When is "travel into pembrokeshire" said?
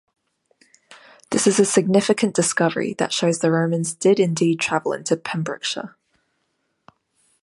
4.59-5.95